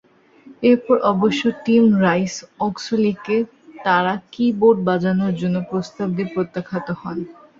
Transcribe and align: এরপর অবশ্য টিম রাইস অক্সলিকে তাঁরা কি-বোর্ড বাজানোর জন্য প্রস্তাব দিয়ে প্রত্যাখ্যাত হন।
এরপর 0.63 0.95
অবশ্য 1.11 1.41
টিম 1.63 1.83
রাইস 2.03 2.35
অক্সলিকে 2.61 3.37
তাঁরা 3.85 4.13
কি-বোর্ড 4.33 4.77
বাজানোর 4.87 5.33
জন্য 5.41 5.57
প্রস্তাব 5.69 6.07
দিয়ে 6.15 6.31
প্রত্যাখ্যাত 6.33 6.87
হন। 7.01 7.17